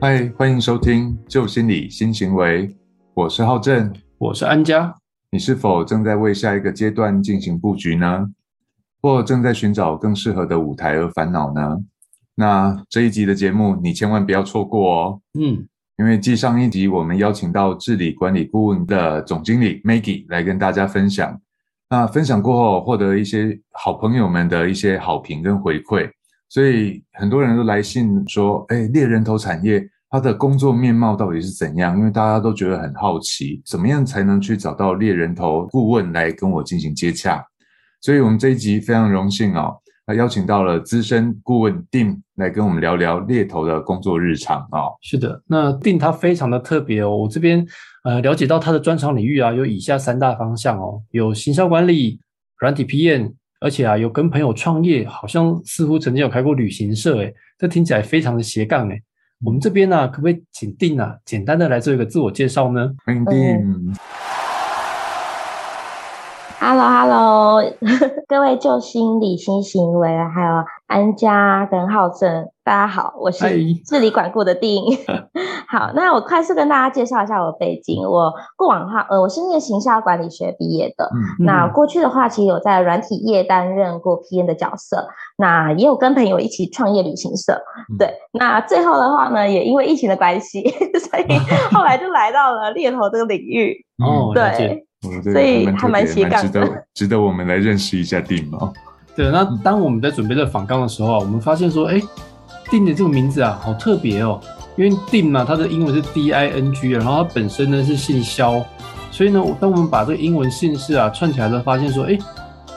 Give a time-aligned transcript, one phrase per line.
[0.00, 2.72] 嗨，欢迎收听旧心理新行为，
[3.14, 4.94] 我是浩正，我是安家。
[5.32, 8.30] 你是否正在为下一个阶段进行布局呢？
[9.02, 11.78] 或正在寻找更适合的舞台而烦恼呢？
[12.36, 15.20] 那这一集的节目你千万不要错过哦。
[15.36, 15.66] 嗯，
[15.96, 21.40] 因为继上一集我们邀请到治理管理顾问的总经理 Maggie 来跟大家分享，
[21.90, 26.08] 那分享过后获得一些好朋友们的一些好评跟回馈。
[26.50, 37.44] 所以很多人都来信说：“哎，猎人头产业他的工作面貌到底是怎样？”因为大家都觉得很好奇，怎么样才能去找到猎人头顾问来跟我进行接洽？
[38.00, 39.76] 所以我们这一集非常荣幸哦，
[40.06, 44.94] 那邀请到了资深顾问定来跟我们聊聊猎头的工作日常哦。
[45.02, 47.16] 是的，那定他非常的特别哦。
[47.16, 47.66] 我这边
[48.04, 52.20] 呃了解到他的专长领域啊，有以下三大方向哦，有行销管理、
[52.58, 53.32] 软体 PM。
[53.60, 59.02] 而且啊，有跟朋友创业，好像似乎曾经有开过旅行社，诶这听起来非常的斜杠，诶
[59.44, 62.92] 我们这边呢，可不可以请定啊，简单的来做一个自我介绍呢？
[63.04, 63.24] 欢迎
[66.58, 66.60] 定。
[66.68, 67.62] Hello，Hello，
[68.26, 73.44] 各位救心理新行为，还有安家跟浩正，大家好，我是
[73.86, 74.82] 治理管顾的丁。
[75.68, 78.02] 好，那我快速跟大家介绍一下我的背景。
[78.02, 81.04] 我过往的话，呃，我是念行销管理学毕业的。
[81.14, 87.62] 嗯，那过去的话，其实有在软体业担任过 P N 的角色，那也有跟朋友一起创业旅行社。
[87.98, 91.38] 对，那最后的话呢，也因为疫情的关系， 所以
[91.72, 93.76] 后来就来到了猎头这个领域。
[94.04, 94.86] 哦，对。
[95.00, 98.72] 所以还蛮喜感的，值得值得我们来认识一下定吗？
[99.14, 102.00] 对，那当我们在准备这访纲的时候啊，我们发现说，哎，
[102.70, 104.40] 定的这个名字啊，好特别哦。
[104.76, 108.64] 因为定嘛，它的英文是 D I N G，然后它本身呢是姓肖，
[109.10, 112.18] 所以呢，当我们把这个英文姓氏啊串起来之后，发现说，哎，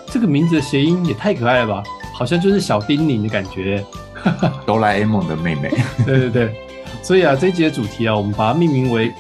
[0.08, 3.84] 这个名字的谐音也太可爱了吧，好像就是小丁宁的感觉，
[4.66, 5.72] 哆啦 A 梦的妹妹。
[6.06, 6.56] 对对对，
[7.04, 9.12] 所以啊，这一集的主题啊，我们把它命名为。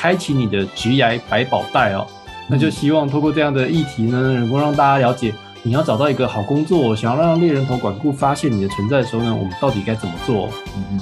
[0.00, 2.06] 开启你的职涯百宝袋哦，
[2.48, 10.50] 那就希望透过这样的议题呢，能够让大家了解，你要找到一个好工作，想要让猎人头管顾发现你的存在的时候呢，我们到底该怎么做？
[10.76, 11.00] 嗯嗯。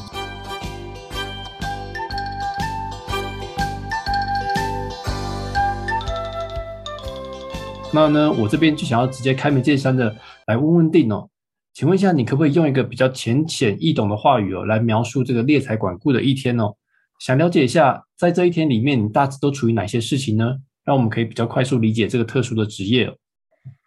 [7.93, 11.29] 那呢，我这边就想要直接开门见山的来问问定哦，
[11.75, 16.77] 请问一下，你可不可以用一个比较浅显易懂的话语哦，来描述这个猎财管顾的一天哦？
[17.19, 20.57] 想了解一下，在这一天里面，你大致都处于哪些事情呢？
[20.85, 23.13] 让我们可以比较快速理解这个特殊的职业。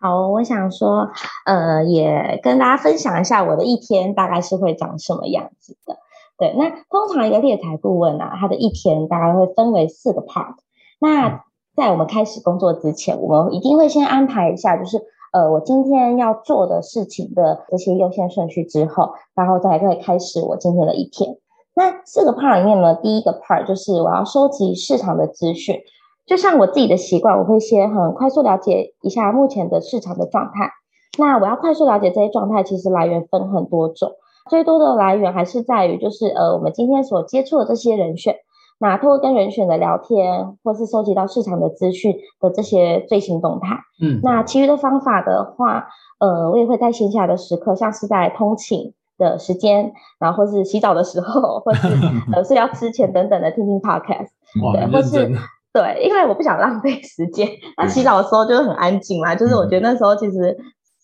[0.02, 1.08] 好，我想说，
[1.46, 5.98] 呃，也跟大家分享一下我的一天大概是会长什么样子的。
[6.38, 10.56] 对，那通常一个猎财顾问啊，他的一天大概会分为四个 part。
[11.00, 11.44] 那
[11.76, 14.98] 在我们开始工作之前，我们一定会先安排一下，就是
[15.32, 21.38] 呃，我今天要做的事情的这些优先顺序之后，然后再会开始我今天的一天。
[21.76, 25.80] 那四个 part 里面呢，第一个 part 就是我要收集市场的资讯。
[26.26, 30.70] 就像我自己的习惯，我会先很快速了解一下目前的市场的状态。
[31.18, 34.12] 那我要快速了解这些状态，其实来源分很多种，
[34.48, 38.36] 最多的来源还是在于就是呃，我们今天所接触的这些人选，
[38.80, 43.78] 那通过跟人选的聊天，或是收集到市场的资讯的这些最新动态。
[44.00, 45.88] 嗯，那其余的方法的话，
[46.20, 48.94] 呃，我也会在闲暇的时刻，像是在通勤。
[49.20, 51.88] 的时间，然后或是洗澡的时候，或是
[52.34, 54.30] 呃睡觉之前等等的听听 podcast，
[54.74, 55.30] 对，或是
[55.72, 57.48] 对，因为我不想浪费时间。
[57.78, 60.58] 那洗澡的时候就是很安静嘛，就是我觉得那时候其实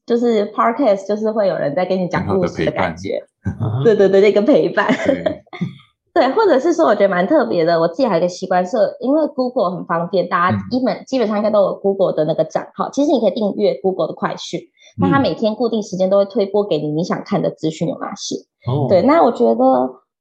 [0.07, 3.21] 就是 podcast，就是会有人在跟你讲故事的感觉，
[3.83, 4.87] 对对对，那个陪伴，
[6.15, 14.61] 对，或者是说我觉得蛮特别的，我自己还有一个习惯是，因为 Google 很方便，大家基本基本上应该都有 Google 的那个账号，其实你可以订阅 Google 的快讯。
[14.97, 18.37] 那它每天固定时间都会推播给你，你想看的资讯有哪些？
[18.65, 19.55] 哦，对，那我觉得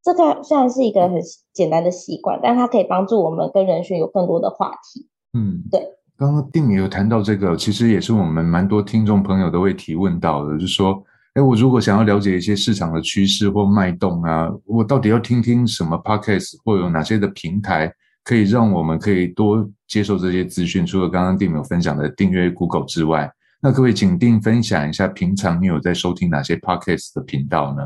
[0.03, 1.15] 这个虽然是一个很
[1.53, 5.09] 简单的习惯，但它可以帮助我们跟人群有更多的话题。
[5.33, 5.81] 嗯，对。
[6.17, 11.03] 刚刚定也有谈到这个，其实也是我们蛮多听众朋友都会提问到的，就是说，
[11.35, 17.93] 哎，我如果想要了解一些市场的趋势或脉动啊，我到底要听听什么 podcast 或有哪些的平台
[18.23, 20.87] 可以让我们可以多接受这些资讯？
[20.87, 23.31] 除了刚刚定有分享的订阅 Google 之外。
[23.61, 27.83] 那各位，请定分享一下，平常你有在收听哪些 podcast 的频道呢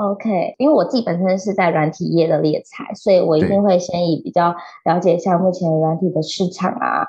[0.00, 4.54] ？OK，因为我自己本身是在软体业的猎才，所以我一定会先以比较
[4.84, 7.06] 了解一下目前软体的市场啊，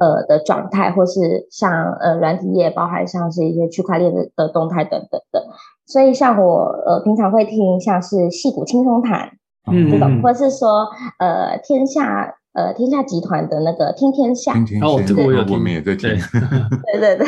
[0.00, 5.44] 呃的状态，或是像呃软体业包含像是一些区块链的的动态等等的。
[5.86, 9.30] 所以像我呃平常会听像是戏骨轻松谈，
[9.70, 10.88] 嗯，这种，或是说
[11.18, 16.18] 呃天下呃天下集团的那个听天下，听天下，哦这个我有听我们也在听对。
[16.98, 17.26] 对对对，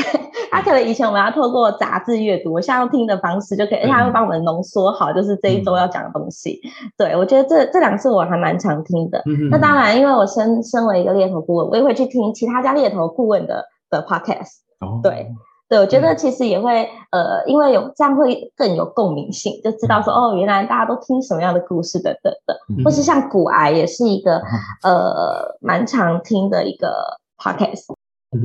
[0.51, 6.61] 他可能以前我们要透过杂志阅读，现在用听的方式就可以，而且他会帮我们浓缩好，就是这一周要讲的东西。
[6.97, 9.23] 对我觉得这这两次我还蛮常听的。
[9.27, 14.61] 嗯那当然，因为我身身为一个猎头顾问，我也会去听其他家猎头顾问的的 podcast。
[14.81, 15.29] 哦对
[15.73, 22.85] 对，我觉得其实也会呃，因为有这样会更有共鸣性，就知道说哦，原来大家都听什么样的故事等等的，嗯。
[22.85, 23.03] 或是。
[23.03, 24.37] 像骨癌也是一个
[24.85, 27.93] 呃蛮常听的一个 podcast。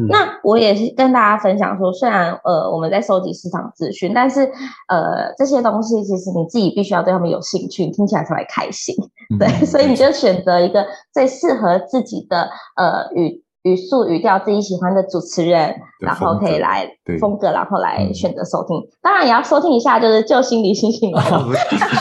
[0.09, 4.41] 那我也是跟大家分享说，虽然呃我们在收集市场资讯，但是
[4.87, 8.95] 呃这些东西其实你自己必须要对他们有兴趣，你听起来才会开心。
[9.29, 9.37] 嗯。
[9.37, 10.83] 对，所以你就选择一个
[11.13, 18.77] 最适合自己的呃语语速语调自己喜欢的主持人，然后可以来对风格，然后来嗯选择收听。
[19.01, 21.51] 当然也要收听一下，就是旧心理星星来好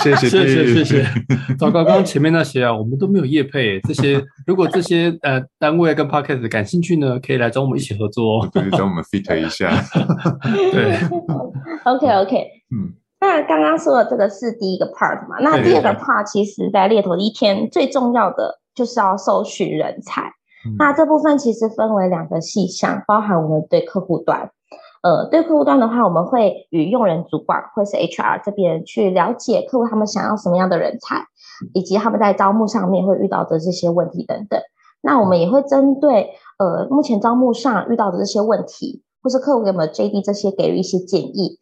[0.03, 1.07] 谢谢谢谢谢谢谢。
[1.59, 3.81] 糟糕，刚刚前面那些啊，我们都没有业配。
[3.81, 8.49] 这些如果这些呃单位跟 podcast 感兴趣呢，可以来找我们一起合作哦。
[8.53, 9.71] 对，找我们 fit 一下。
[10.73, 10.97] 对，
[11.85, 15.37] OK OK，嗯，那刚刚说的这个是第一个 part 嘛？
[15.41, 20.31] 那第二个 part 其实在猎头的一天最重要的就是要搜寻人才。
[20.67, 20.75] 嗯。
[20.79, 24.51] 那这部分其实分为两个细项，包含我们对客户端，
[25.03, 31.27] 呃，对客户端的话，我们会与用人主管或是 HR 这边去了解客户他们想要什么样的人才，
[31.73, 34.61] 以及他们在招募上面会遇到的这些问题等等。
[35.03, 41.61] 那我们也会针对呃目前招募上遇到的这些问题，或是客户给我们的 JD 这些给予一些建议，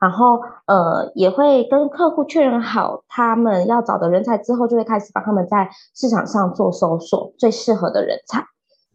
[0.00, 8.44] 然后呃也会跟客户确认好他们要找的人才之后，就会开始帮他们在市场上做搜索最适合的人才。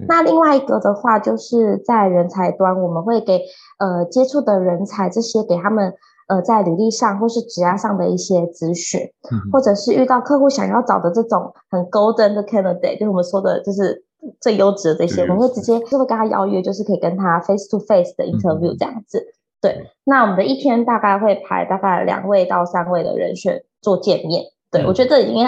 [0.08, 3.42] 那另外一个的话，就是在人才端，我们会给
[3.78, 5.94] 呃接触的人才这些给他们
[6.28, 9.02] 呃在履历上或是职涯上的一些咨询，
[9.32, 14.04] 嗯或者是遇到客户想要找的这种很 golden 的 candidate，就是我们说的就是
[14.42, 19.24] 最优质的这些，我们会直接就会跟他邀约，就是可以跟他 face to face 的 interview 嗯这样子。
[19.64, 24.44] 对，那我们的一天大概会排大概两位到三位的人选做见面。
[24.70, 25.48] 对、嗯我觉得这已经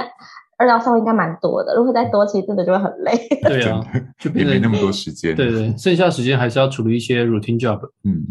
[0.57, 3.11] 二到三位应该蛮多的，如果再多，其实真的就会很累。
[3.43, 3.83] 对啊，
[4.17, 5.35] 就也没那么多时间。
[5.35, 7.77] 对对，剩下时间还是要处理一些 routine job。
[8.05, 8.23] 嗯，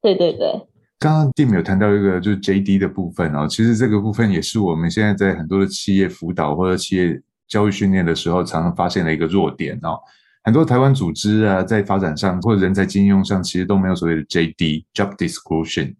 [0.00, 0.50] 对对对，
[0.98, 9.98] 刚刚 Dim 有谈到一个就是 JD 的部分哦，其实这个部分也是我们现在在很多的企业辅导或者企业教育训练的时候，常常发现的一个弱点哦。
[10.42, 15.94] 很多台湾组织啊，在发展上或者人才经用上，其实都没有所谓的 JD (Job Description)，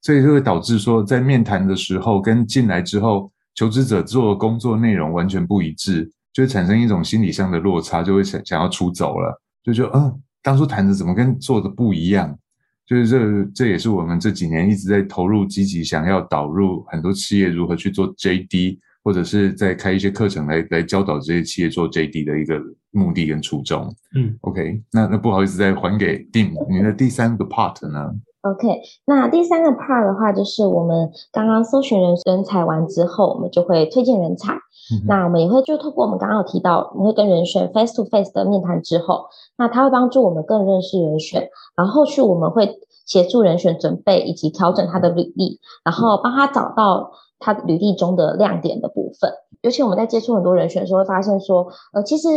[0.00, 12.36] 所以就会导致说，在面谈的时候跟进来之后，求职者做的工作内容完全不一致，就会产生一种心理上的落差，就会想想要出走了，就觉得嗯，当初谈的怎么跟做的不一样？
[12.84, 22.60] 就是这，这也是我们这几年一直在投入积极，想要导入很多企业如何去做 JD，或者是在开一些课程来来教导这些企业做 JD 的一个
[22.90, 23.94] 目的跟初衷。
[24.14, 28.12] 嗯，OK，那那不好意思，再还给 Dim 你的第三个 part 呢
[28.42, 34.54] ？OK，那第三个 part 的话，就是我们刚刚搜寻人人才完之后，我们就会推荐人才。
[34.54, 39.26] 嗯那我们也会就透过我们刚刚有提到，我们会跟人选 face to face 的面谈之后，
[39.56, 42.68] 那他会帮助我们更认识人选，然后后续我们会
[43.06, 47.12] 协助人选准备以及调整他的履历，然后帮他找到
[47.42, 49.30] 他履历中的亮点的部分。
[49.60, 52.28] 尤其我们在接触很多人选的时候，会发现说，呃，其实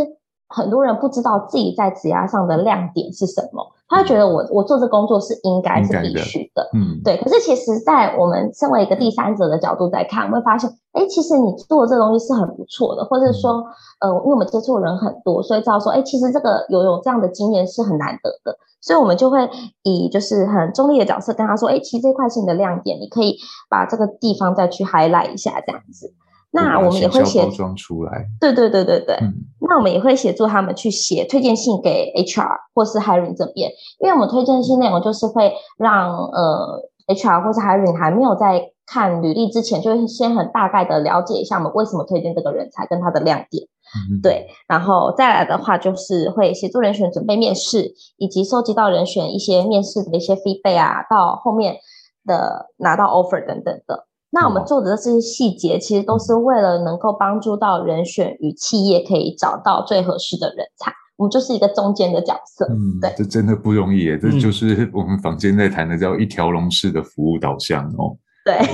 [0.47, 13.65] 很多人不知道自己在职涯上的亮点是什么，他会觉得我我做这工作是应该是必须的，嗯，对，可是其实，在我们身为一个第三者的角度在看，我们会发现，哎，其实你做的这东西是很不错的，或者说，
[13.99, 19.49] 呃，因为我们接触的人很多，所以知道说，哎，其实这个有有这样的经验是很难得的，所以我们就会
[19.83, 23.37] 以就是很中立的角色跟他说，哎，其实这块是你的亮点，你可以
[23.69, 26.13] 把这个地方再去 highlight 一下，这样子。
[26.55, 28.25] 那我们也会写包，装出来。
[28.39, 29.33] 对对对对对，嗯
[29.67, 33.69] 那我们也会协助他们去写推荐信给 HR 或是 hiring 这边，
[33.99, 43.67] 因为我们推荐信内容就是会让呃 HR 或是 hiring 还没有在看履历之前，就会先很大概的了解一下我们为什么推荐这个人才跟他的亮点。
[44.11, 51.77] 嗯，对，然后再来的话就是会协助人选准备面试，以及收集到人选一些面试的一些 feedback 啊，到后面
[52.25, 54.05] 的拿到 offer 等等的。
[54.35, 60.91] 那我们哦做的这些细节，其实都是为了能够帮助到人选与企业可以找到最合适的人才。
[61.15, 62.67] 我们就是一个中间的角色。
[62.69, 68.17] 嗯对，这真的不容易耶，这嗯就是 我们坊间在谈的叫一条龙式的服务导向哦。
[68.43, 68.67] 对， 就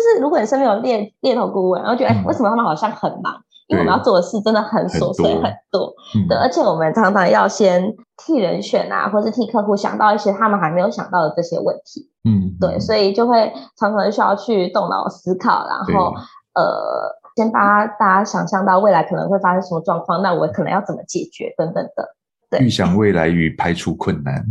[0.00, 3.34] 是如果你身边有猎猎头顾问，然后觉得、哎嗯为什么他们好像很忙？
[3.68, 5.94] 因为我们要做的事真的很琐碎很多很多。
[6.16, 12.09] 嗯对，而且我们常常要先替人选啊，或是替客户想到一些他们还没有想到的这些问题。
[12.24, 16.12] 嗯，对，所以就会常常需要去动脑思考，然后
[16.54, 22.16] 呃，先把大家想象到未来可能会发生什么状况，那我可能要怎么解决等等的。
[22.50, 24.44] 对预想未来与排除困难。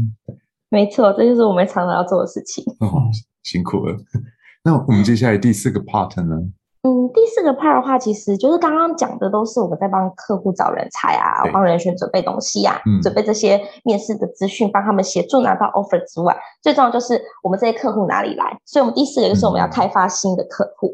[0.69, 2.63] 没错，这就是我们常常要做的事情。
[2.79, 3.09] 哦，
[3.43, 3.95] 辛苦了。
[4.63, 6.35] 那我们接下来第四个 part 呢？
[6.81, 18.57] 嗯，第四个 part 的话，其实就是刚刚讲的，都是我们在帮客户找人才啊，对帮人选准备东西啊，嗯准备这些面试的资讯，帮他们协助拿到 offer 之外，最重要就是我们这些客户哪里来。
[18.65, 20.93] 所以，我们第四个就是我们要嗯开发新的客户。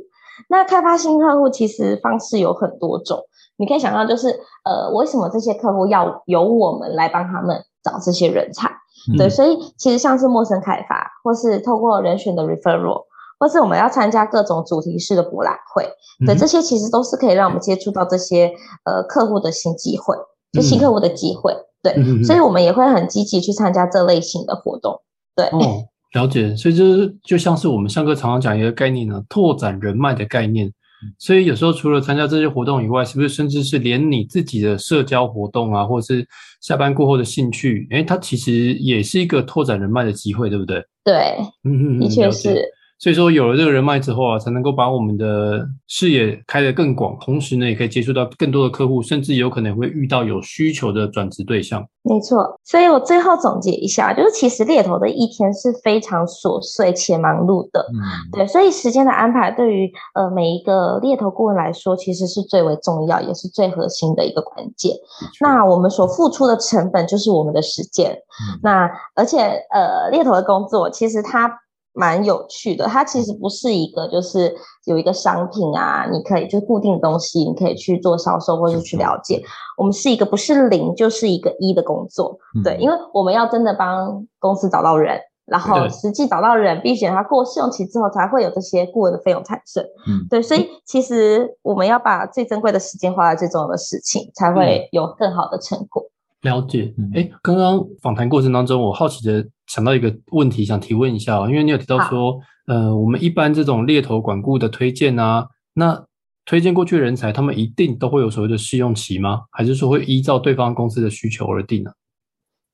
[0.50, 3.20] 那开发新客户其实方式有很多种，
[3.58, 4.30] 你可以想象，就是
[4.64, 8.68] 呃，为什么这些客户要由我们来帮他们找这些人才？
[9.14, 13.04] 嗯对，所以其实像是陌生开发，或是透过人选的 referral，
[13.40, 15.84] 或是我们要参加各种主题式的博览会，
[16.26, 18.52] 对，嗯这些其实都是可以让我们接触到这些
[18.86, 20.16] 呃客户的新机会，
[20.54, 21.54] 就新客户的机会。
[21.84, 25.00] 对，嗯嗯嗯所以我们也会很积极去参加这类型的活动。
[25.36, 26.56] 对，哦，了解。
[26.56, 30.72] 所以就是就像是我们上课常常讲一个概念呢，拓展人脉的概念。
[31.20, 36.26] 所以有时候除了参加这些活动以外，是不是甚至是连你自己的社交活动啊，或者是
[36.62, 40.84] 下班过后的兴趣，诶，它其实也是一个拓展人脉的机会，对不对？
[41.04, 42.66] 对，嗯嗯，的确是。
[42.98, 51.86] 所以说有了这个人脉之后啊，才能够把我们的视野开得更广，同时呢，也可以接触到更多的客户，甚至有可能会遇到有需求的转职对象。
[52.04, 57.82] 没错，所以我最后总结一下，就是其实猎头的一天是非常琐碎且忙碌的。
[57.92, 57.98] 嗯，
[58.32, 64.96] 对，所以时间的安排对于呃每一个猎头顾问来说，其实是最为重要，也是最核心的一个关键。
[65.42, 68.12] 那我们所付出的成本就是我们的时间。
[68.12, 69.40] 嗯那而且
[69.72, 71.50] 呃，猎头的工作其实它
[71.96, 74.54] 蛮有趣的，它其实不是一个就是
[74.86, 79.42] 有一个商品啊，你可以就固定的东西，你可以去做销售或者去了解。
[79.78, 85.20] 我们是一个不是零就是一个一的工作，对，因为为我们要真的帮公司找到人。
[85.46, 89.84] 然后对实际找到人，并且他过试用期之后，才会有这些顾问的费用产生。
[90.08, 96.04] 嗯对，所以其实我们要把最珍贵的时间花在最重要的事情，才会有更好的成果。
[96.42, 106.06] 了解嗯，哎，刚刚访谈过程当中，我好奇的想到一个问题，想提问一下哦，因为你有提到说，呃，我们一般这种猎头管顾的推荐啊，那
[106.46, 109.42] 推荐过去的人才，他们一定都会有所谓的试用期吗？
[109.52, 111.92] 还是说会依照对方公司的需求而定呢、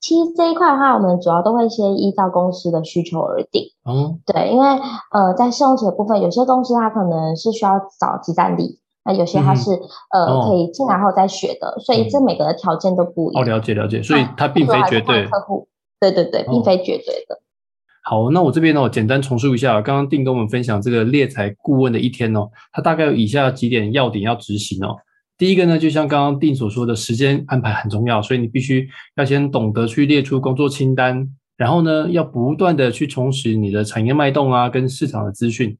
[0.01, 3.63] 其实这一块的话，我们主要都会先依照公司的需求而定。
[3.86, 4.67] 嗯，对，因为
[5.12, 9.79] 呃，在试用期的部分，有些公司它可能是需要找集战力，那有些它嗯是、哦
[10.12, 13.57] 呃可以进来后再学的，所以这每个的条件都不一样哦，样。
[13.57, 15.25] 了解了解，所以那它并非绝对。
[15.27, 15.67] 客户。
[16.01, 17.39] 对对对，并哦非绝对的。
[18.03, 24.98] 好，那我这边呢，我简单重述一下，刚刚定跟我们分享这个猎才顾问的一天哦，它大概有以下几点要点要执行哦。
[25.38, 35.77] 第一个呢，就像刚刚定所说的，时间安排很重要，所以你必须要先懂得去列出工作清单，然后呢，要不断的去充实你的产业脉动啊，跟市场的资讯。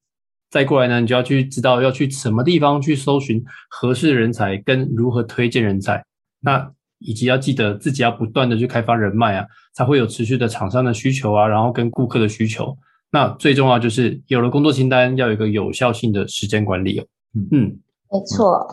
[0.52, 6.04] 再过来呢，你就要去知道要去什么地方去搜寻合适的人才，跟如何推荐人才。
[6.40, 12.78] 那以及要记得自己要不断的去开发人脉啊，才会有持续的厂商的需求啊，然后跟顾客的需求。
[13.12, 17.06] 那最重要就是有了工作清单，要有一个有效性的时间管理哦。
[17.52, 17.78] 嗯，
[18.10, 18.66] 没错，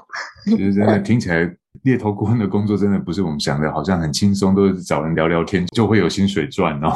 [0.44, 1.50] 其实真的听起来，
[1.82, 6.92] 猎头顾问的工作真的不是我们想的，好像很轻松，都是找人聊聊天就会有薪水赚哦。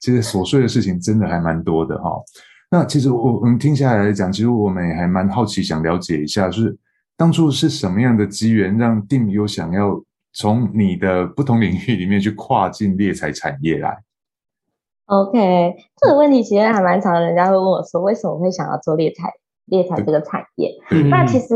[0.00, 2.10] 其实琐碎的事情真的还蛮多的哈、
[2.70, 6.76] 那其实我我们听下来讲，其实我们也还蛮好奇，想了解一下，就是
[7.16, 10.02] 当初是什么样的机缘让定有想要
[10.38, 13.96] 从你的不同领域里面去跨进猎才产业来
[15.06, 19.32] ？OK，这个问题其实还蛮常，人家会问我说，为什么会想要做猎才
[19.64, 20.70] 猎才这个产业？
[20.90, 21.54] 嗯那其实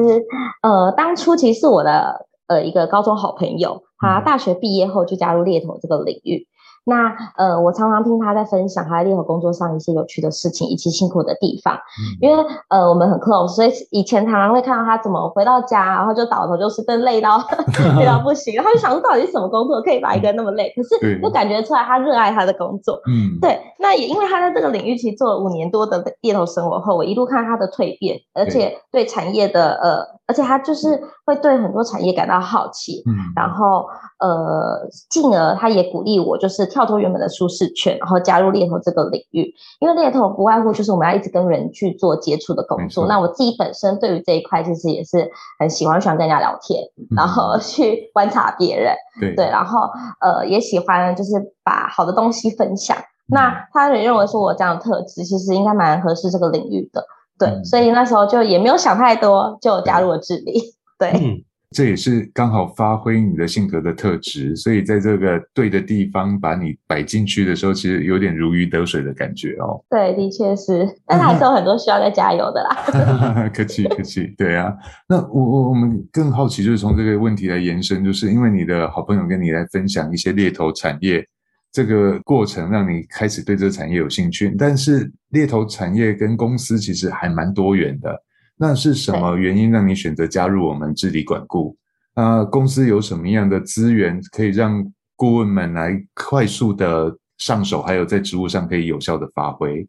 [0.63, 6.47] 呃，当初其实是我的呃一个高中好朋友，他嗯大学毕业后就加入猎头这个领域。
[6.91, 11.79] 那呃，我常常听他在分享他在猎头工作上一些有趣的事情以及辛苦的地方，
[12.21, 17.39] 因为呃我们很 close，所以以前常常会看到他怎么回到家，然后就倒头就是真累到
[17.97, 33.85] 累到不行，然后就想说到底是什么工作可以把一个人那么累，可是又感觉出来他热爱他的工作，嗯，对，那也因为他在这个领域其实做了五年多的猎头生活后，我一路看他的蜕变，而且对产业的呃，而且他就是会对很多产业感到好奇，嗯，然后
[34.21, 39.53] 呃，进而他也鼓励我，就是跳脱原本的舒适圈，然后加入猎头这个领域。
[39.81, 43.09] 因为猎头不外乎就是我们要一直跟人去做接触的工作。
[43.09, 46.81] 那我自己本身对于这一块其实也是很喜欢，喜欢跟人家聊天，
[47.17, 48.95] 然后去观察别人。
[49.19, 49.81] 嗯对对，然后
[50.21, 51.33] 呃也喜欢就是
[51.65, 52.97] 把好的东西分享。
[52.97, 57.05] 嗯那他也认为说我这样的特质其实应该蛮合适这个领域的，
[57.41, 60.61] 对，嗯所以那时候就也没有想太多，就加入了智利。
[60.99, 69.83] 对，嗯，这也是刚好发挥你的性格的特质，所以在这个对的地方把你摆进去的时候，其实有点如鱼得水的感觉哦。
[69.89, 73.49] 对，的确是，但是还是有很多需要再加油的啦。
[73.55, 74.75] 客气客气，对啊。
[75.09, 81.27] 那我我我们更好奇，就是从这个问题来延伸，就是因为你的好朋友跟你来分享一些猎头产业
[81.73, 84.55] 这个过程，让你开始对这个产业有兴趣。
[84.59, 88.23] 但是猎头产业跟公司其实还蛮多元的。
[88.57, 91.77] 那是什么原因让你选择加入我们治理管顾？
[92.15, 94.85] 啊，公司有什么样的资源可以让
[95.17, 99.87] 顾问们来快速的上手，还有在职务上可以有效的发挥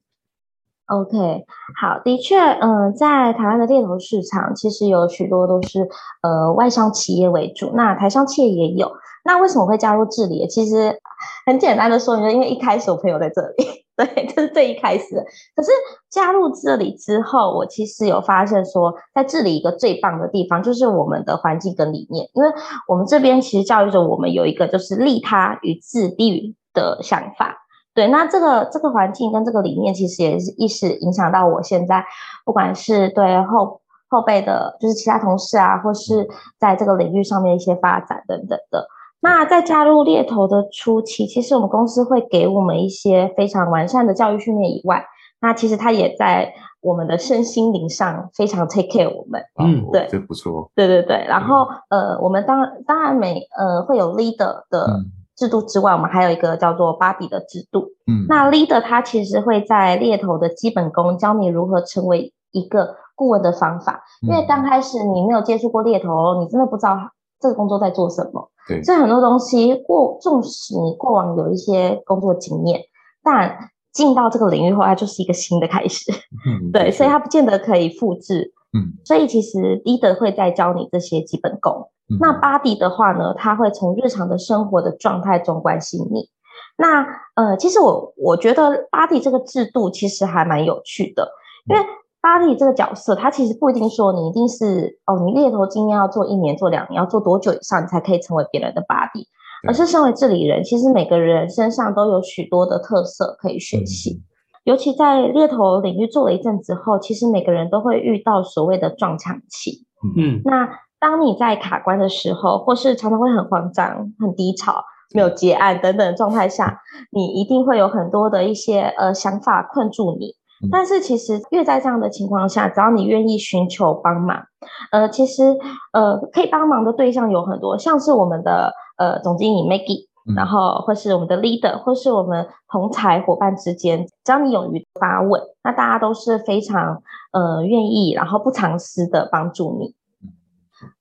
[0.92, 1.46] ？OK，
[1.82, 5.88] 好，的确，嗯，在台湾的猎头市场，其实有许多都是
[6.22, 8.92] 呃外商企业为主，那台商企业也有。
[9.24, 10.46] 那为什么会加入治理？
[10.48, 11.00] 其实
[11.46, 13.86] 很简单的说，因为一开始我朋友在这里。
[13.96, 15.16] 对，这是最一开始。
[15.56, 15.70] 可是
[16.10, 22.50] 加入这里之后，我其实有发现说，在这里一个最棒的地方就是我们的环境跟理念，因为
[22.88, 27.58] 我们这边其实教育着我们有一个就是利他与自利的想法。
[27.94, 32.06] 对，那这个这个环境跟这个理念，其实也是一时影响到我现在，
[32.46, 38.88] 不管是对后后辈的，就是其他同事啊，或是在这个领域上面一些发展等等的。
[39.20, 45.06] 那在加入猎头的初期，其实我们公司会给我们一些非常完善的教育训练以外，
[45.40, 49.44] 那其实他也在我们的身心灵上非常 take care 我们。
[49.60, 50.72] 嗯，对，这不错。
[50.74, 55.02] 对对对，然后呃，我们当当然每呃会有 leader 的
[55.42, 57.88] 制度之外，我们还有一个叫做 body 的制度。
[58.06, 66.96] 嗯，那 leader 他其实会在猎头的基本功教你如何成为一个顾问的方法，因为刚开始你没有接触过猎头，你真的不知道
[67.40, 68.52] 这个工作在做什么。
[68.68, 72.80] 对所以很多东西过，纵使你过往有一些工作经验，
[73.24, 73.58] 但
[73.92, 76.12] 进到这个领域后，它就是一个新的开始。
[76.72, 78.54] 对，所以它不见得可以复制。
[78.78, 81.90] 嗯，所以其实 leader 会在教你这些基本功。
[82.20, 86.30] 那 body 的话呢，他会从日常的生活的状态中关心你。
[86.78, 91.32] 那呃，其实我我觉得 body 这个制度其实还蛮有趣的，
[91.70, 91.82] 因为。
[92.24, 99.26] 巴蒂这个角色，它其实不一定说你一定是哦，你猎头经验要做一年、做两年，要做多久以上，你才可以成为别人的巴蒂，
[99.68, 104.22] 而是身为治理人，其实每个人身上都有许多的特色可以学习。
[104.66, 109.88] 尤其在猎头领域做了一阵子后，其实每个人都会遇到所谓的撞墙期。
[110.16, 110.70] 嗯，那
[111.02, 114.82] 当你在卡关的时候，或是常常会很慌张、很低潮、
[115.16, 116.80] 没有结案等等的状态下，
[117.12, 120.36] 你一定会有很多的一些呃想法困住你。
[120.72, 124.44] 但是其实越在这样的情况下，只要你愿意寻求帮忙，
[124.92, 125.58] 呃，其实
[125.92, 139.96] 呃可以帮忙的对象有很多，像是我们的呃总经理 Maggie，然后或是我们的 leader，或是我们同才伙伴之间，只要你勇于发问，那大家都是非常呃愿意，然后不藏私的帮助你。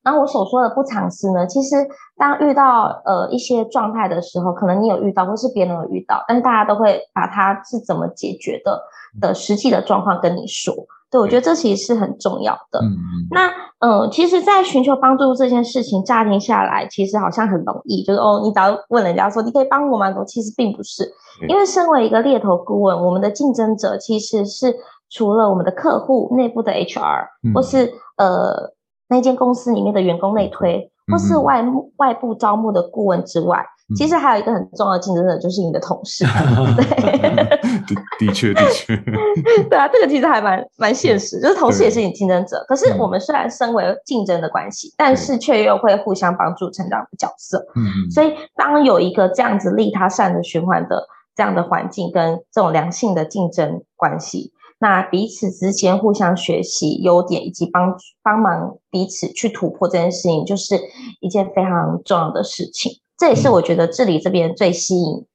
[0.03, 1.77] 那我所说的不藏私呢，其实
[2.17, 8.81] 当遇到呃一些状态的时候，可能你有遇到，或是别人有遇到，但是大家都会把它是怎么解决的
[9.21, 10.75] 的实际的状况跟你说。
[11.11, 12.79] 对我觉得这其实是很重要的。
[12.81, 12.95] 嗯
[13.33, 20.13] 那嗯，其实，在寻求帮助这件事情乍听下来，其实好像很容易，就是哦，你只要问人家说你可以帮我吗？
[20.25, 21.11] 其实并不是，
[21.49, 24.73] 因为身为一个猎头顾问，我们的竞争者其实是
[25.09, 28.73] 除了我们的客户内部的 HR 或是呃。
[29.11, 31.63] 那间公司里面的员工内推，或是外
[31.97, 33.63] 外部招募的顾问之外，
[33.97, 36.25] 其实还有一个很重要的竞争者，就是你的同事。
[36.79, 37.95] 对，
[38.27, 38.97] 的确，的确。
[39.69, 42.65] 对啊，这个其实还蛮蛮现实，就是同事也是你竞争者。
[42.69, 47.59] 可是我们虽然身为竞争的关系，但是却又会互相帮助成长的角色。
[47.75, 54.53] 嗯所以当有一个这样子利他善的循环的这样的环境，跟这种良性的竞争关系。
[54.83, 60.81] 那彼此之间互相学习优点，以及帮帮忙彼此去突破这件事情，就是
[61.21, 62.91] 一件非常重要的事情。
[63.19, 65.27] 这也是我觉得治理这边最吸引、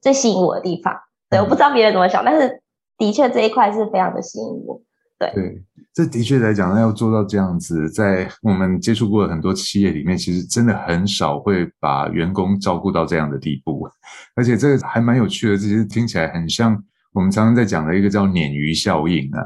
[0.00, 0.94] 最吸引我的地方。
[1.28, 2.62] 对，我不知道别人怎么想，但是
[2.96, 4.80] 的确这一块是非常的吸引我。
[5.18, 5.62] 对，对，
[5.92, 13.86] 这的确来讲，要做到这样子，在我们接触过的很多企业里面，其实真的很少会把员工照顾到这样的地步。
[14.34, 16.82] 而且这个还蛮有趣的，其实听起来很像。
[17.14, 19.40] 我们常常在讲的一个叫鲶鱼效应啊，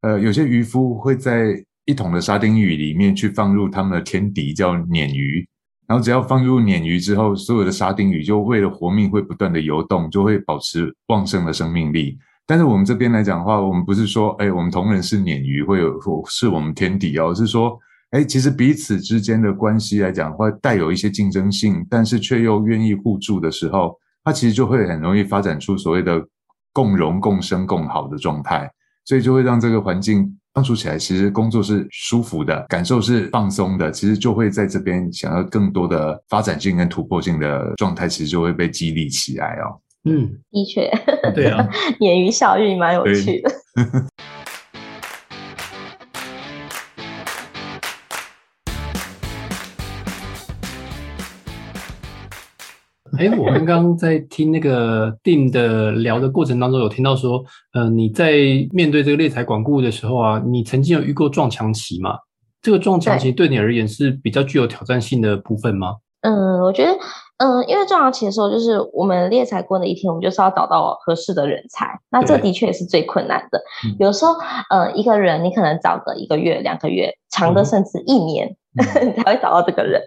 [0.00, 1.52] 呃，有些渔夫会在
[1.84, 5.46] 一桶的沙丁鱼里面去放入他们的天敌叫鲶鱼，
[5.86, 12.16] 然后只要放入鲶鱼之后，所有的沙丁鱼就为了活命会不断的游动，就会保持旺盛的生命力。
[12.46, 17.78] 但是我们这边来讲的话，我们不是说，哎，我们同仁是鲶鱼，会有是我们天敌哦，是说，
[18.12, 26.26] 哎，其实彼此之间的关系来讲，会带有一些竞争性，但是却又愿意互助的时候，它其实就会很容易发展出所谓的。
[26.72, 28.70] 共荣、共生、共好的状态，
[29.04, 39.80] 所以就会让这个环境相处起来其实工作是舒服的，感受是放松的，其实就会在这边想要更多的发展性跟突破性的状态，其实就会被激励起来哦。
[40.04, 40.90] 嗯，的确，
[41.34, 41.68] 对啊，
[42.00, 43.50] 鲶鱼效应蛮有趣的。
[53.20, 58.32] 哎，我刚刚在听那个定的聊的过程当中，有听到说，呃，你在
[58.72, 62.16] 面对这个猎财管顾的时候啊，你曾经有遇过撞墙期吗？
[62.62, 65.96] 这个撞墙期对你而言是比较具有挑战性的部分吗？
[66.22, 66.98] 嗯，我觉得，
[67.40, 73.60] 嗯，因为撞墙期的时候，就是我们猎才过的一天，我们就是要找到合适的人才，那这的确也是最困难的。
[73.98, 74.34] 有时候，
[74.68, 78.56] 呃，一个人你可能找个一个月、两个月，长的甚至一年。
[79.24, 80.00] 才会找到这个人，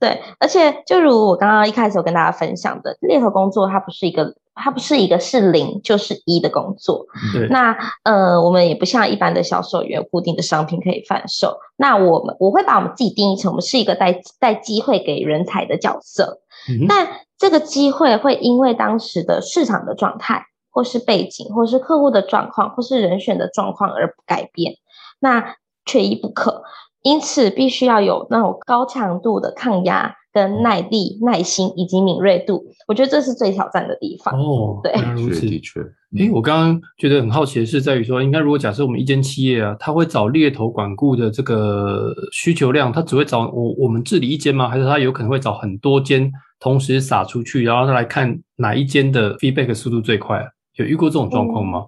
[0.00, 7.06] 对，而且就如我刚刚一开始有跟大家分享的，猎头工作它不是一个，它不是一个是零就是一的工作。
[7.48, 11.56] 那呃，我们也不像一般的销售员，固定的商品可以贩售。
[11.76, 16.40] 那我们我会把我们自己定义成我们是一个带带机会给人才的角色，
[16.88, 24.74] 但这个机会会因为当时的市场的状态，或是背景，或是客户的状况，或是人选的状况而改变，
[25.20, 26.62] 那缺一不可。
[27.02, 32.64] 因此，必须要有那种高强度的抗压、跟耐力、耐心以及敏锐度。
[32.86, 34.38] 我觉得这是最挑战的地方。
[34.38, 35.80] 哦，对，如此的确。
[36.18, 44.68] 哎，我刚刚觉得很好奇的是，在于说，应该如果假设我们一间企业啊，他会找猎头管顾的这个需求量，他只会找我我们治理一间吗？
[44.68, 50.42] 还是他有可能会找很多间同时撒出去，然后他来看哪一间的 feedback 速度最快？
[50.76, 51.86] 有遇过这种状况吗？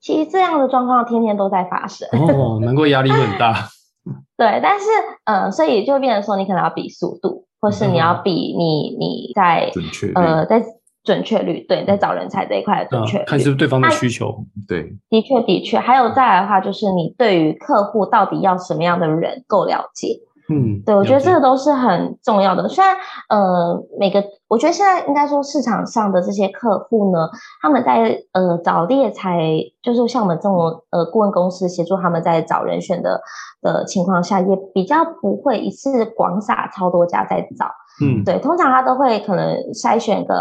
[0.00, 2.08] 其实这样的状况天天都在发生。
[2.12, 3.68] 哦，难怪压力会很大。
[4.36, 4.86] 对，但是
[5.26, 10.62] 呃，所以就变成说，你可能要比速度，或是你要比你你在准确呃在
[11.02, 14.44] 准确率，对，在找人才这一块的准确率，看是不是对方的需求。
[14.68, 20.20] 对，的确的确，还有再来的话，就是你对于客户到底要什么样的人够了解。
[20.50, 22.68] 嗯，对，我觉得这个都是很重要的。
[22.68, 22.96] 虽然
[23.28, 27.28] 呃，每个我觉得现在应该说市场上的这些客户呢，
[27.62, 29.38] 他们在呃找猎才，
[29.80, 30.58] 就是像我们这种
[30.90, 33.20] 呃顾问公司协助他们在找人选的
[33.62, 37.66] 的情况下，也比较不会一次广撒超多家在找。
[38.02, 40.34] 嗯，对，通常他都会可能筛选个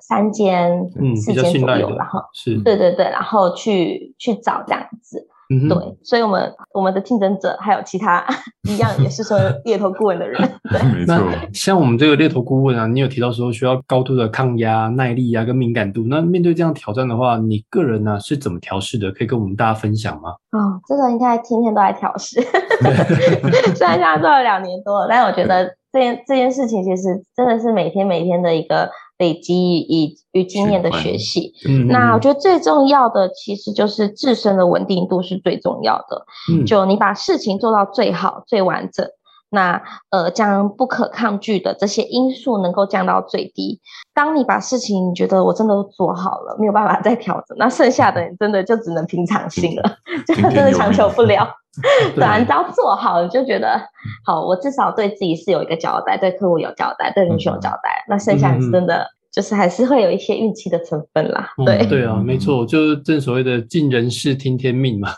[0.00, 5.26] 三间、四间左右，然后是，对对对，然后去去找这样子。
[5.68, 8.24] 对，所以，我们我们的竞争者还有其他
[8.68, 9.36] 一样也是说
[9.66, 10.40] 猎头顾问的人。
[10.70, 11.16] 对， 没错。
[11.52, 16.04] 像我们这个猎头顾问啊，你有提到说需要高度的抗压、耐力啊，跟敏感度。
[16.08, 19.10] 那面对这样挑战的话，你个人呢是怎么调试的？
[19.10, 20.30] 可以跟我们大家分享吗？
[20.52, 22.40] 哦，这个应该天天都在调试。
[23.74, 28.88] 虽然现在做了两年多了，但是我觉得这件这件事情其实真的是每天每天的一个。
[29.20, 31.52] 累积以与经验的学习，
[31.88, 36.24] 那我觉得最重要的其实就是自身的稳定度是最重要的。
[36.64, 39.06] 就你把事情做到最好、最完整，
[39.50, 43.78] 那呃将不可抗拒的这些因素能够降到最低。
[44.14, 51.46] 当你把事情你觉得我真的都做好了，没有办法再调整，那剩下的你真的就只能平常心了， 就真的强求不了。
[52.16, 53.80] 对，你只要做好，你就觉得
[54.26, 58.04] 好，我至少对自己是有一个交代，对客户有交代，对人群有交代。
[58.08, 61.48] 那剩下是真的，就是还是会有一些运气的成分啦。
[61.64, 65.10] 对，对啊，没错，就是正所谓的尽人事听天命嘛。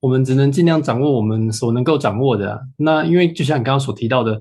[0.00, 2.60] 我们只能尽量掌握我们所能够掌握的。
[2.76, 4.40] 那因为就像你刚刚所提到的，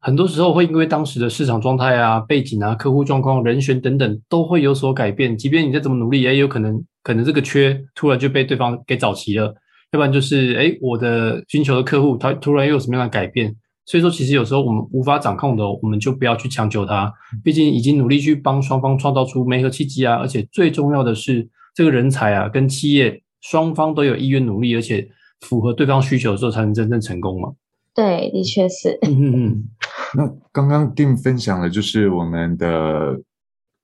[0.00, 5.38] 很多时候会因为当时的市场状态啊、背景啊、客户状况、人选等等都会有所改变。
[5.38, 9.54] 即便你再怎么努力，也有可能可能这个缺突然就被对方给找齐了。
[9.94, 13.54] 要不然就是，哎，我的寻求的客户他突然又有什么样的改变？
[13.86, 17.12] 所以说，其实有时候我们无法掌控的，我们就不要去强求他。
[17.44, 25.08] 毕竟已经努力去帮双方创造出媒合契机啊，而且最重要的是，这个人才啊，跟企业双方都有意愿努力，而且
[25.42, 27.52] 符合对方需求的时候，才能真正成功嘛。
[27.94, 28.98] 对，的确是。
[29.02, 29.64] 嗯嗯嗯。
[30.18, 33.20] 那刚刚定分享的就是我们的。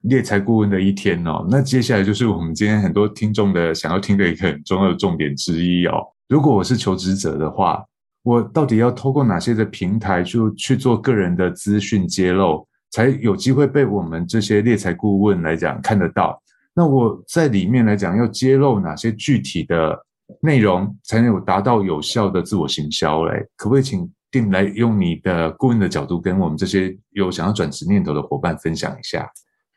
[0.02, 6.02] 猎才顾问的一天哦，那接下来就是我们今天很多听众的想要听的一个很重要的重点之一哦。
[6.28, 7.84] 如果我是求职者的话，
[8.22, 16.40] 我到底要透过哪些的平台就去做个人的资讯揭露，才有机会被我们这些猎才顾问来讲看得到？
[16.74, 19.98] 那我在里面来讲要揭露哪些具体的
[20.40, 23.24] 内容，才能有达到有效的自我行销？
[23.24, 23.46] 嘞？
[23.56, 29.28] 可不可以请定来用你的顾问的角度，跟我们这些有想要转职念头的伙伴分享一下？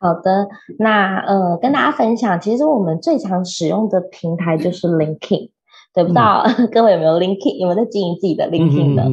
[0.03, 5.49] 好的，那呃，跟大家分享，其实我们最常使用的平台就是 LinkedIn，
[5.93, 9.03] 对不知道 各位有没有 LinkedIn，有没有在经营自己的 LinkedIn 的？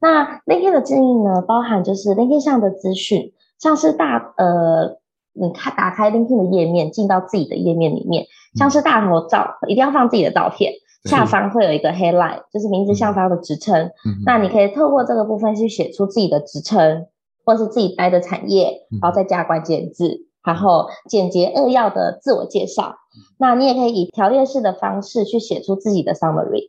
[0.00, 4.98] 那 LinkedIn 的经营呢，包含就是 LinkedIn 上的资讯，像是大呃，
[5.32, 8.26] 你看打开 LinkedIn 的页面，进到自己的页面里面，
[8.56, 10.72] 像是大头照，一定要放自己的照片。
[11.04, 13.90] 下方会有一个 headline，就是名字下方的职称。
[14.24, 17.06] 那你可以透过这个部分去写出自己的职称，
[17.44, 22.96] 或是自己待的产业，然后再加关键字，然后简洁扼要的自我介绍。
[23.38, 26.68] 那你也可以以条列式的方式去写出自己的 summary。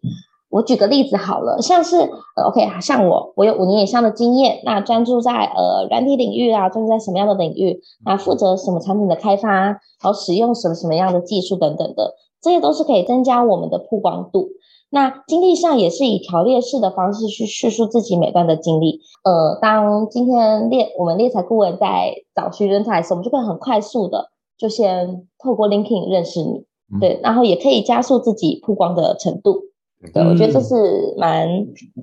[0.49, 1.97] 我举个例子好了，像是
[2.35, 14.49] 呃，OK，像我，我有五年以上的经验，那专注在呃软体领域啊，专注在什么样的领域，那负责什么产品的开发，然后使用什么什么样的技术等等的，这些都是可以增加我们的曝光度。
[14.93, 18.99] 那经历上也是以条列式的方式去叙述自己每段的经历。
[19.23, 29.61] 呃，当今天猎我们猎才顾问在找寻人才时，我们就可以很快速的就先透过 LinkedIn 认识你，对，然后也可以加速自己曝光的程度。
[30.13, 30.75] 对，我觉得这是
[31.17, 31.47] 蛮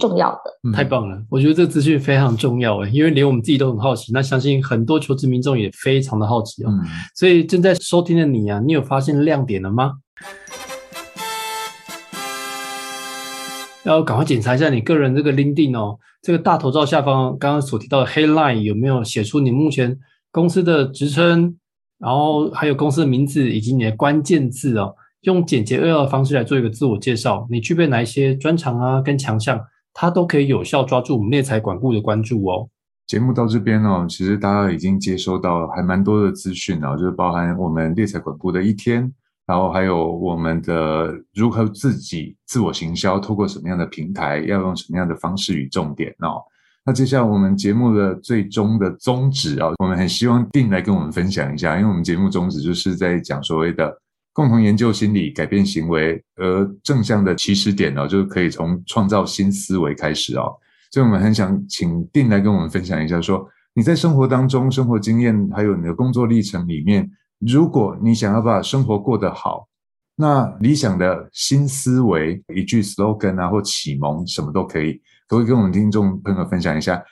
[0.00, 0.72] 重要的。
[0.74, 6.70] 太棒了，我觉得这个资讯非常重要诶，因为连我们自己都很好奇，那相信很多求职民众也非常的好奇哦。
[7.14, 9.92] 所以正在收听的你啊，你有发现亮点了吗？
[13.84, 19.98] 要赶快检查一下你个人这个 LinkedIn 哦，这个大头照下方刚刚所提到的 Headline 有没有写出你目前
[20.30, 21.56] 公司的职称，
[21.98, 24.94] 然后还有公司的名字以及你的关键字哦。
[25.22, 29.60] 用简洁扼要的方式来做一个自我介绍，你具备哪一些专长啊，跟强项，
[29.92, 32.68] 它都可以有效抓住我们猎才管顾的关注哦。
[33.06, 39.12] 节目到这边哦，其实大家已经接收到还蛮多的资讯了，就是包含我们猎才管顾的一天，
[39.50, 46.40] 然后还有我们的如何自己自我行销，透过什么样的平台，要用什么样的方式与重点哦。
[46.86, 54.00] 那接下来我们节目的最终的宗旨啊，我们很希望定来跟我们分享一下，因为我们节目宗旨就是在讲所谓的。
[54.32, 60.54] 共同研究心理，改变行为，而正向的起始点呢，就是可以从创造新思维开始哦。
[60.92, 67.10] 所以，我们很想请定来跟我们分享一下，说你在生活当中、生活经验，还有你的工作历程里面，
[67.40, 69.66] 如果你想要把生活过得好，
[70.16, 74.92] 那理想的新思维，一句 slogan 啊，或启蒙，什么都可以，
[75.26, 77.02] 可不可以跟我们听众朋友分享一下？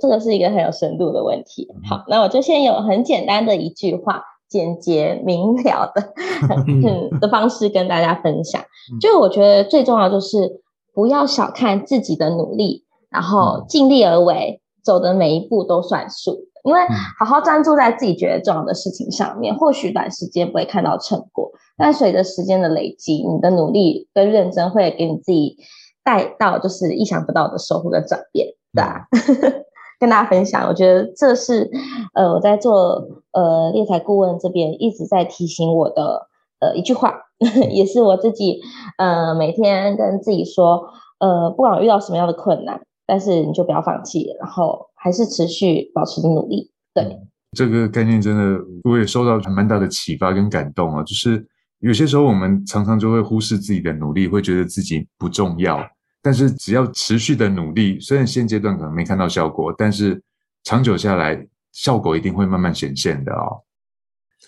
[0.00, 1.66] 这个是一个很有深度的问题。
[1.88, 4.22] 好，那我就先有很简单的一句话。
[4.50, 6.12] 简洁明了的
[7.20, 8.60] 的方式跟大家分享，
[9.00, 10.60] 就我觉得最重要就是
[10.92, 16.48] 不要小看自己的努力，然后尽力而为，走的每一步都算数。
[16.64, 16.80] 因为
[17.18, 25.56] 好好专注在自己觉得重要的事情上面，或许短时间不会看到成果，但随着时间的累积，你的努力跟认真会给你自己
[26.04, 29.08] 带到就是意想不到的收获跟转变，对吧？
[30.00, 31.70] 跟大家分享，我觉得这是
[32.14, 36.26] 呃我在做呃猎才顾问这边一直在提醒我的
[36.60, 37.24] 呃一句话，
[37.70, 38.60] 也是我自己
[38.96, 46.70] 呃每天跟自己说，呃不管遇到什么样的困难，但是你就不要放弃，然后还是持续保持努力。
[46.92, 47.18] 对，
[47.52, 51.44] 这个概念真的我也受到蛮大的启发跟感动啊，就是
[51.78, 55.82] 有些时候我们常常就会忽视自己的努力，会觉得自己不重要。
[56.22, 60.22] 但是只要持续的努力，虽然现阶段可能没看到效果，但是
[60.64, 63.64] 长久下来，效果一定会慢慢显现的哦。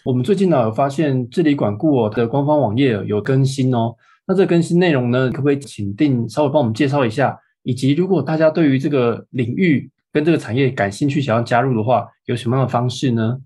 [0.05, 3.95] 我们最近呢有发现治理管顾的官方网页有更新哦，
[4.27, 7.39] 那这更新内容呢，可不可以请定稍微帮我们介绍一下？
[7.63, 13.39] 以及如果大家对于这个领域跟这个产业感兴趣，想要加入的话，有什么样的方式呢？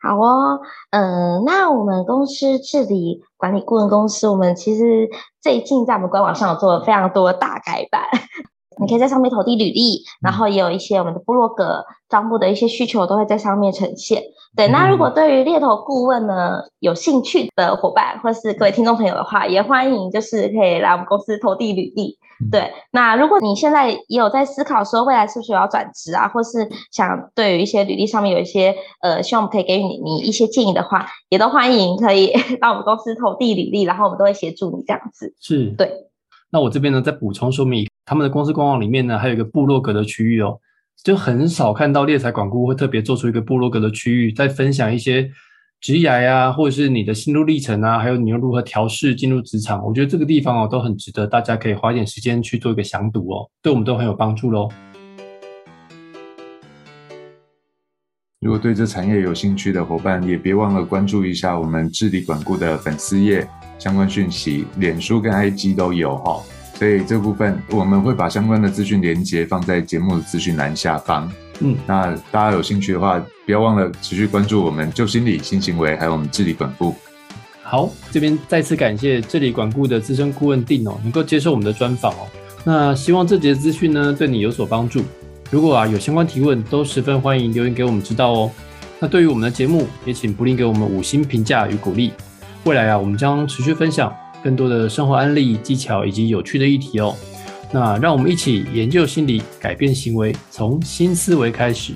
[0.00, 5.08] 好哦，嗯，那我们公司治理管理顾问公司，我们其实
[5.42, 8.02] 最近在我们官网上有做了非常多大改版，
[8.80, 14.22] 你可以在上面投递履历，然后也有一些我们的部落格招募的一些需求都会在上面呈现。
[14.56, 22.18] 对，那如果对于猎头顾问呢有兴趣的伙伴，或是各位听众朋友的话，也欢迎就是可以来我们公司投递履历。
[22.52, 35.34] 对，那如果你现在也有在思考说未来是不是要转职啊，或是想对于一些履历上面有一些呃，希望我们可以给予你你一些建议的话，也都欢迎可以 到我们公司投递履历，然后我们都会协助你这样子。
[35.40, 35.90] 是，对。
[36.50, 40.58] 那我这边呢再补充说明，他们的公司官网里面呢还有一个部落格的区域哦，
[41.02, 45.30] 就很少看到猎才管顾会特别做出一个部落格的区域，在分享一些。
[45.80, 54.68] 职涯呀，或者是你的心路历程啊，还有你又如何调试进入职场，我觉得这个地方哦都很值得大家可以花一点时间去做一个详读哦，对我们都很有帮助喽。
[58.40, 66.42] 如果对这产业有兴趣的伙伴，也别忘了关注一下我们智理管顾的粉丝页，相关讯息，脸书跟 IG 都有哈。
[66.74, 71.30] 所以这部分我们会把相关的资讯连接放在节目的资讯栏下方。
[71.60, 76.94] 嗯，那大家有兴趣的话，不要忘了持续关注我们旧心理、新行为，还有我们治理管顾。
[77.62, 82.26] 好，这边再次感谢治理管顾的资深顾问定哦，能够接受我们的专访哦。
[82.64, 85.02] 那希望这节资讯呢对你有所帮助。
[85.50, 88.50] 如果啊有相关提问，都十分欢迎留言给我们知道哦。
[89.00, 92.12] 那对于我们的节目，也请不吝给我们五星评价与鼓励。
[92.64, 97.14] 未来啊，我们将持续分享更多的生活案例、技巧以及有趣的议题哦。
[97.70, 101.92] 那让我们一起研究心理，改变行为，从新思维开始。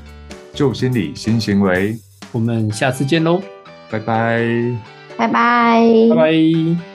[0.53, 1.97] 旧心理新行为，
[2.31, 3.41] 我们下次见喽，
[3.91, 4.47] 拜拜。
[5.17, 6.92] 拜拜，拜拜。